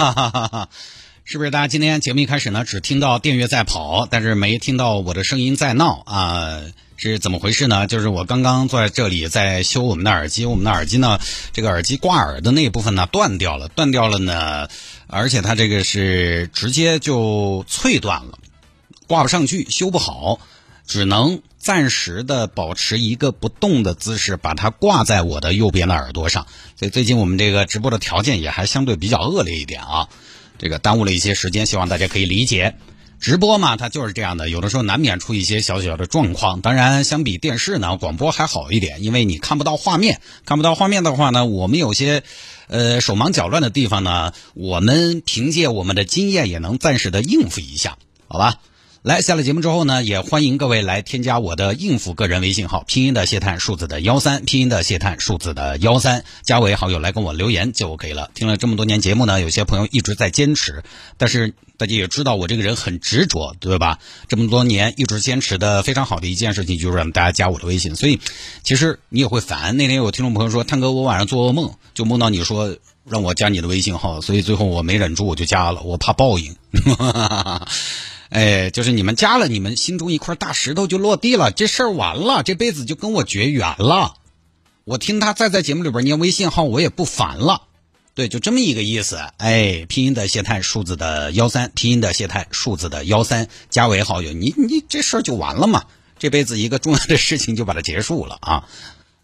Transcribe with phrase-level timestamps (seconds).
[0.00, 0.68] 哈哈哈哈！
[1.24, 6.62] 是不是大家今天节目一开始呢，只听到电乐在跑，但是没听到我的声音在闹啊？
[6.96, 7.86] 是怎么回事呢？
[7.86, 11.18] 就是我刚刚坐在这里在修我们的耳机，我们的耳机呢，
[11.52, 14.68] 这个耳机挂耳的那一部分呢断掉了，断掉了呢，
[15.06, 18.38] 而且它这个是直接就脆断了，
[19.06, 20.40] 挂不上去，修不好，
[20.86, 26.46] 只能暂时的保持一个不动的姿势，把它挂在我的右边的耳朵上。
[26.76, 30.08] 所以最近我们这个直播的条件也还相对比较恶劣一点啊，
[30.58, 32.74] 这个耽误了一些时间，希望大家可以理解。
[33.20, 36.62] 直播嘛，它就是这样的，有的时候难免出一些小小的状况。
[36.62, 42.22] 当然，相比电视呢，广播还好一点，因为你看不到画面，看不到画面的话呢，我们有些
[42.68, 48.54] 呃手忙脚乱的地方呢，我们凭借我们的经验也能暂时的应付一下，好吧？
[49.02, 58.30] 来，下了节目之后呢，也欢迎各位来添加我的应付个人微信号，拼音的谢探，数字的幺三，拼音的谢探，数字的幺三，加为好友来跟我留言就可以了。
[58.34, 60.84] 听了这么多年节目呢，有些朋友一直在坚持，
[61.16, 63.98] 但是大家也知道我这个人很执着，对吧？
[64.28, 68.20] 这么多年一直坚持的非常好的一件事情就是让大家加我的微信，所以
[68.62, 69.78] 其实你也会烦。
[69.78, 72.76] 那天有听众朋友说，探哥，我晚上做噩梦，就梦到你说
[73.08, 76.54] 让我加你的微信号，所以最后我没忍住，我就加了，我怕报应。
[78.30, 84.14] 哎，就是你们加了，你们心中一块大石头就落地了，这事儿完了，这辈子就跟我绝缘了。
[84.84, 87.62] 我听他再在节目里边念微信号，我也不烦了。
[88.14, 89.20] 对，就这么一个意思。
[89.36, 95.84] 哎，拼音的谢探，数字的幺三，拼音的谢探，数字的幺三，加为好友，你你这事儿就完了嘛？
[96.18, 98.68] 这辈子一个重要的事情就把它结束了啊！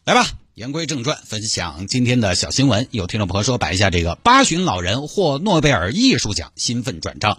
[0.04, 2.88] 来吧，言归正传，分享今天的小新闻。
[2.90, 7.38] 有听众朋友说摆一下这个八旬老人获诺贝尔艺术奖，兴奋转账。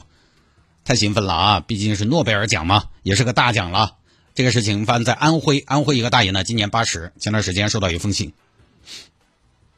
[0.87, 1.59] 太兴奋了啊！
[1.59, 3.97] 毕竟是诺贝尔奖嘛，也是个大奖了。
[4.33, 7.11] 这个事情发生在安徽，安徽一个大爷呢，今年八十。
[7.19, 8.31] 前段时间收到一封信，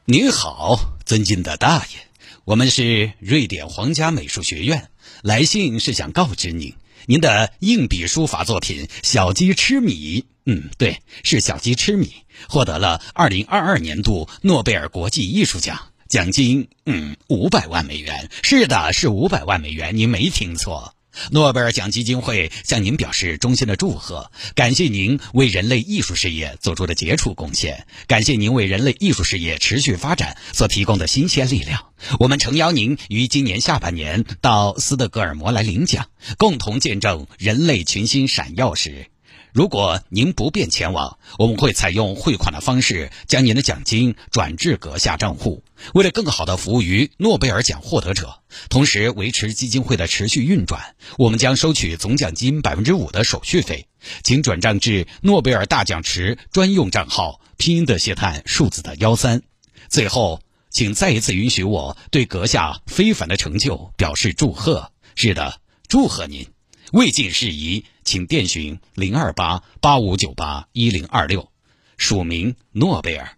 [0.04, 1.98] 您好，尊敬的大爷，
[2.44, 4.88] 我们是瑞典皇家美术学院，
[5.22, 6.76] 来信是想告知您，
[7.06, 12.14] 您的硬笔书法作品《小鸡吃米》，嗯，对，是小鸡吃米，
[12.48, 15.88] 获得了二零二二年度诺贝尔国际艺术奖。
[16.08, 18.30] 奖金，嗯，五百万美元。
[18.42, 20.94] 是的，是五百万美元，您没听错。
[21.30, 31.86] 诺贝尔奖基金会向您表示衷心的祝贺，感谢您为人类艺术事业做出的杰出贡献，感谢您为人类艺术事业持续发展所提供的新鲜力量。
[32.18, 36.06] 我们诚邀您于今年下半年到斯德哥尔摩来领奖，
[36.38, 39.06] 共同见证人类群星闪耀时。
[39.52, 45.64] 如果您不便前往，我们会采用汇款的方式将您的奖金转至阁下账户。
[45.94, 53.88] 为了更好地服务于诺贝尔奖获得者，同时维持基金会的持续运转，我们将收取总奖金百分之五的手续费。
[54.22, 59.42] 请转账至诺贝尔大奖池专用账号，拼音的谢探，数字的幺三。
[59.88, 64.92] 最后，请再一次允许我对阁下非凡的成就表示祝贺。
[65.16, 66.46] 是的，祝贺您。
[66.92, 71.50] 未尽事宜，请电询零二八八五九八一零二六，
[71.96, 73.36] 署名诺贝尔，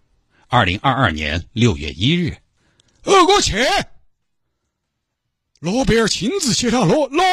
[0.53, 2.37] 二零二二年六月一日。
[3.05, 3.57] 呃，我去，
[5.59, 7.23] 诺贝尔亲自写了诺诺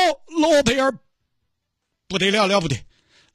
[0.40, 0.96] 诺贝尔，
[2.08, 2.82] 不得了了不得，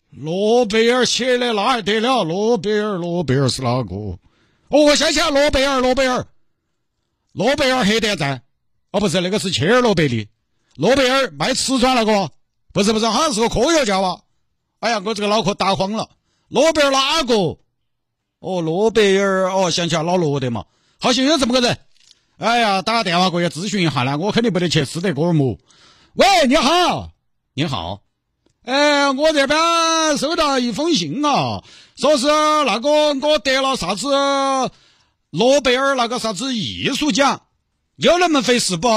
[0.09, 2.23] 诺贝尔写的那还得了？
[2.23, 3.95] 诺贝尔诺贝尔是哪个？
[3.95, 4.19] 哦，
[4.69, 6.25] 我想起来，诺贝尔诺贝尔，
[7.33, 8.41] 诺贝尔核电站，
[8.89, 10.29] 哦，不是那个是切尔诺贝利，
[10.77, 12.31] 诺贝尔卖瓷砖那个。
[12.73, 14.21] 不是不是，好像是个科学家吧？
[14.79, 16.09] 哎呀，我这个脑壳打慌了。
[16.47, 17.59] 诺贝尔哪个？
[18.39, 20.65] 哦，诺贝尔哦，想起来老罗的嘛，
[20.99, 21.77] 好像有这么个人。
[22.37, 25.57] 哎呀，打个电话过去咨询一下呢，我肯定不得去斯德哥尔摩。
[26.15, 27.11] 喂，你好，
[27.53, 28.01] 你好。
[28.63, 31.63] 哎，我这边收到一封信啊，
[31.95, 34.07] 说是那个我得了啥子
[35.29, 37.43] 诺贝尔那个啥子艺术奖，
[37.95, 38.87] 有那么回事不？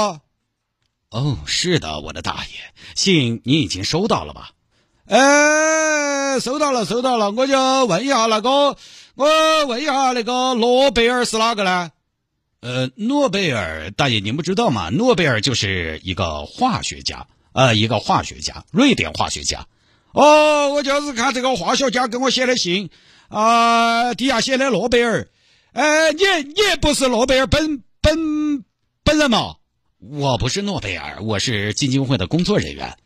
[1.11, 4.51] 哦，是的，我的大爷，信你已经收到了吧？
[5.07, 8.75] 哎，收到了，收到了，我就问一下那个，
[9.19, 11.91] 我问一下那个诺贝尔是哪个呢？
[12.61, 14.89] 呃，诺贝尔大爷您不知道吗？
[14.91, 19.67] 诺贝尔就是一个化学家，呃，一个化学家，瑞典化学家。
[20.13, 22.91] 哦，我就是看这个化学家给我写的信
[23.27, 25.27] 啊，底下写的诺贝尔。
[25.73, 28.63] 哎，你你不是诺贝尔本本
[29.03, 29.55] 本人嘛？
[29.99, 32.97] 我不是诺贝尔，我是基金会的工作人员。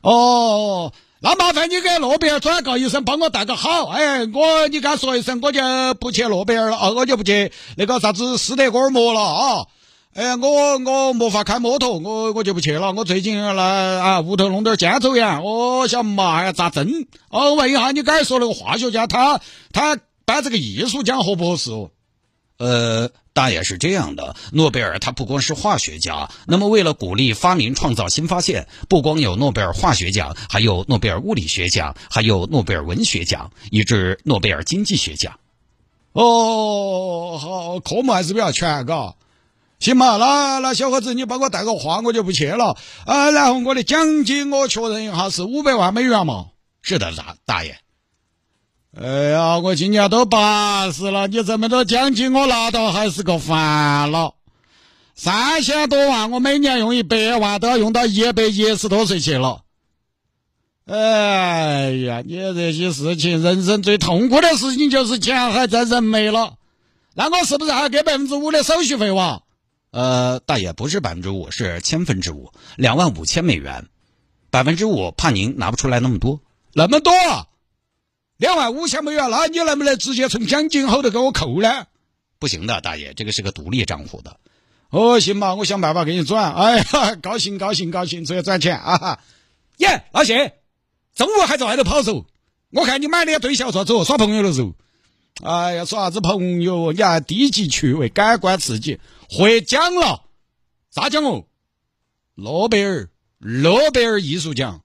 [0.00, 3.86] 哦，那麻烦你给诺贝尔转告一声，帮我带个好。
[3.86, 5.60] 哎，我你跟他说一声，我就
[5.94, 9.66] 不去诺贝尔了啊，我就不去那个啥子斯德哥尔摩了啊。
[10.14, 12.92] 哎，我我没法开摩托，我我就不去了。
[12.92, 17.08] 我最近来啊，屋头弄点肩周炎，我想嘛还要扎针。
[17.30, 19.40] 哦，问一下你刚才说那个化学家，他
[19.72, 21.90] 他颁这个艺术奖合不合适哦？
[22.58, 35.38] 呃，大爷是这样的，诺贝尔他不光是化学家，那么为了鼓励发明创造新发现，不光有诺贝尔化学奖，还有诺贝尔物理学奖，还有诺贝尔文学奖，以至诺贝尔经济学奖。
[36.14, 39.14] 哦，好，科目还是比较全，嘎。
[39.78, 42.76] 行嘛，那那小伙子，你帮我带个话，我就不去了。
[43.06, 46.46] 啊，然后我的奖金我确认一下是五百万美元嘛？
[46.82, 47.78] 是的，大大爷。
[49.00, 54.34] 哎呀，我今年都八十了，你这么多奖金我拿到还是个烦恼。
[55.14, 59.60] 三千多万，我每年用一百万，都要用到一百一十多岁去了。
[60.84, 66.54] 哎呀，你这些事情，人生最痛苦的事情就是钱还在人没了。
[67.14, 69.42] 那我是不是还要给百分之五的手续费哇？
[69.92, 73.86] 呃，大爷不是百分之五，是千分之五，两万五千美元。
[74.50, 76.40] 百分之五，怕您拿不出来那么多，
[76.72, 77.12] 那么多。
[78.38, 81.86] 两万五千美元，那你能不能直接从奖金后头给我扣呢？
[82.38, 84.38] 不行的，大爷，这个是个独立账户的。
[84.90, 86.54] 哦，行吧，我想办法给你转。
[86.54, 86.84] 哎呀，
[87.20, 89.18] 高兴高兴高兴，只要赚钱啊！
[89.78, 90.54] 耶，老谢，
[91.16, 92.24] 中午还在外头跑嗦？
[92.70, 94.72] 我看你买那个对象咋走耍朋友的时候，
[95.42, 96.92] 哎呀，耍啥子朋友？
[96.92, 100.22] 你还低级趣味，感官刺激，获奖了？
[100.92, 101.44] 啥奖哦？
[102.36, 104.84] 诺贝尔，诺贝尔艺术奖？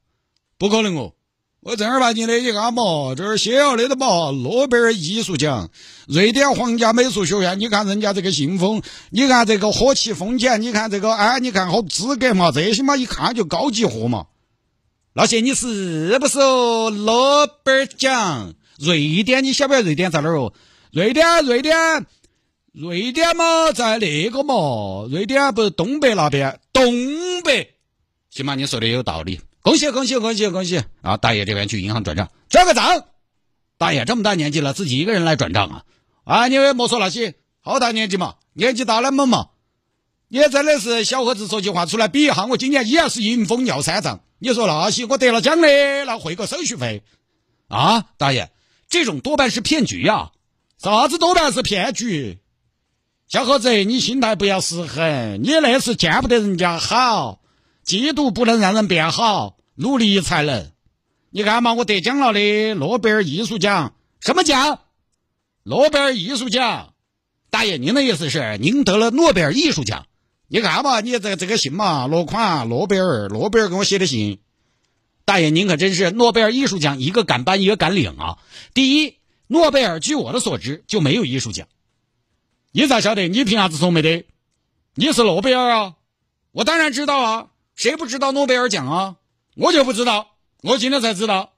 [0.57, 1.13] 不可能哦！
[1.65, 5.69] 我正儿八经的一看嘛，这儿写了的嘛，诺贝尔艺术奖，
[6.07, 7.57] 瑞典皇家美术学院。
[7.57, 8.81] 你看人家这个信封，
[9.12, 12.51] 你看这个火漆封钱，你看这个，哎，你看好资格嘛？
[12.51, 14.25] 这些嘛，一看就高级货嘛。
[15.13, 18.56] 老谢，你是不是诺贝尔奖？
[18.77, 20.51] 瑞典，你晓不晓得瑞典在哪儿哦？
[20.92, 22.06] 瑞典，瑞典，
[22.74, 27.75] 瑞典嘛，在那个嘛，瑞典不是东北那边，东北。
[28.31, 29.39] 行吧，你说的有道理。
[29.63, 30.83] 恭喜恭喜恭喜恭喜！
[31.01, 33.06] 啊，大爷这边去银行转账，转个账。
[33.77, 35.83] 大爷这么大年纪了，自己一个人来转账啊？
[36.25, 39.48] 啊，你莫说那些，好大年纪嘛，年纪大了么嘛？
[40.27, 44.19] 你真的是小伙子，说句话出来比一下，我今年依然是迎风尿三丈。
[44.39, 45.68] 你说那些，我得了奖的，
[46.04, 47.01] 那汇个手续费
[47.69, 48.04] 啊？
[48.18, 48.51] 大爷，
[48.89, 50.31] 这种多半是骗局呀！
[50.77, 52.39] 啥子多半是骗局？
[53.30, 57.39] 小伙子，你心态不要失衡，你那是见不得人家好。
[57.85, 60.71] 嫉妒不能让人变好，努力才能。
[61.30, 64.80] 你看嘛，我得奖了的诺贝尔艺术奖，什么奖？
[65.63, 66.94] 诺贝尔艺术奖。
[67.50, 70.07] 大爷，您的意思是您得了诺贝尔艺术奖？
[70.47, 74.39] 你看嘛，你这这个信嘛，落款诺贝尔，诺贝尔给我写的信。
[75.25, 78.38] 大爷，您可真是诺贝尔艺术奖一个敢颁一个敢领啊！
[78.74, 81.68] 第一，诺贝尔据我的所知就没有艺术奖。
[82.71, 83.27] 你咋晓得？
[83.27, 84.25] 你凭啥子说没得？
[84.95, 85.94] 你是诺贝尔啊？
[86.51, 87.47] 我当然知道啊。
[87.75, 89.16] 谁不知道诺贝尔奖啊？
[89.56, 91.54] 我就不知道，我今天才知道。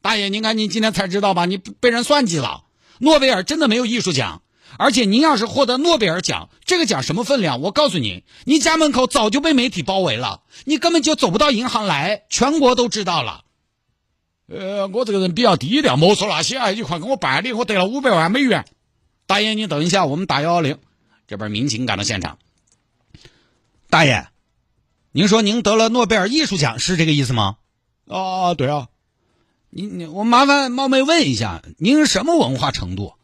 [0.00, 1.44] 大爷，您看您今天才知道吧？
[1.44, 2.64] 你被人算计了。
[2.98, 4.42] 诺贝尔真的没有艺术奖，
[4.78, 7.60] 而且您要是获得诺贝尔奖，这个奖什么分量？
[7.60, 13.44] 我告诉你，你家门口早就被媒体包围了，你根本就走不到银行来，全国都知道了。
[14.46, 18.64] 呃，我这个人比较低调，莫说那些啊，你快给我办理，我得了五百万美元。
[19.26, 20.78] 大爷，你等一下，我们打幺幺零，
[21.26, 22.38] 这边民警赶到现场。
[23.90, 24.28] 大爷。
[25.12, 27.56] 您说您得了诺贝尔艺术奖是这个意思吗？
[28.08, 28.88] 啊，对啊。
[29.70, 33.14] 你你我麻烦冒昧问一下，您什么文化程度？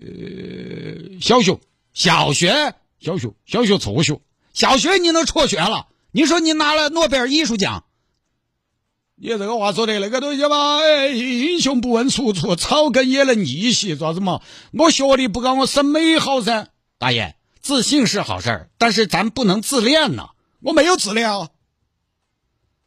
[0.00, 1.58] 呃，小学，
[1.92, 4.20] 小学，小学，小学辍学，
[4.52, 5.88] 小学你能辍学了？
[6.10, 7.84] 您说你拿了诺贝尔艺术奖？
[9.14, 14.40] 你这个话说的那个东西嘛，哎，英雄不问出处，草根也能逆袭，咋子嘛？
[14.72, 16.68] 我学历不高，我审美好噻。
[16.98, 20.30] 大爷，自信是好事儿，但是咱不能自恋呢。
[20.60, 21.50] 我没有治疗。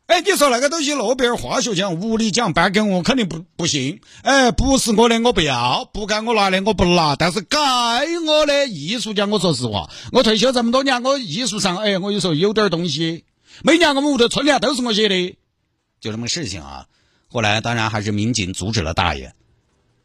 [0.07, 4.01] 哎，你说那个东西，诺贝尔化学奖、物理奖颁给我，肯定不不信。
[4.23, 7.15] 哎，不是我的，我不要；不该我拿的，我不拿。
[7.15, 7.57] 但是该
[8.27, 13.23] 我的艺术奖，我说实话，我退休这么多年，我艺术上，哎，我有时候有点东西。
[13.63, 15.37] 每年我们屋头春联都是我写的，
[16.01, 16.87] 就这么个事情啊。
[17.29, 19.33] 后来当然还是民警阻止了大爷。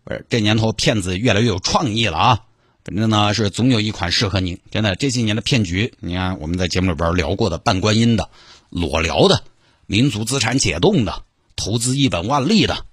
[0.05, 2.45] 不是，这年头骗子越来越有创意了啊。
[2.87, 4.61] 反正呢是总有一款适合您。
[4.71, 8.31] 真的这些年的骗局，你看我们在节目里边聊过的半观音的、
[8.71, 9.43] 裸聊的、
[9.87, 11.25] 民族资产解冻的、
[11.57, 12.87] 投资一本万利的，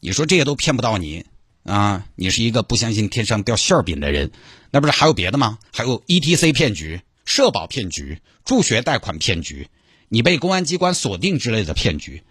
[0.00, 1.24] 你说这些都骗不到你
[1.62, 2.04] 啊？
[2.16, 4.30] 你是一个不相信天上掉馅饼的人，
[4.70, 5.58] 那不是还有别的吗？
[5.72, 9.70] 还有 ETC 骗局、社保骗局、助学贷款骗局，
[10.10, 12.22] 你被公安机关锁定之类的骗局，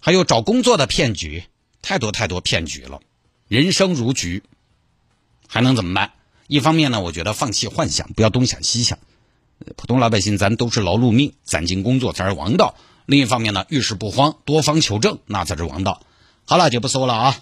[0.00, 1.44] 还有找工作的骗局，
[1.82, 3.02] 太多太多骗局了。
[3.46, 4.42] 人生如局，
[5.46, 6.12] 还能怎么办？
[6.50, 8.98] 一方面呢，我觉得放弃幻想，不要东想西想。
[9.76, 12.74] 普通老百姓，咱都是劳碌命，攒劲工作才是王道。
[13.06, 16.02] 另一方面呢，遇事不慌，多方求证，那才是王道。
[16.44, 17.36] 好了，就不说了啊。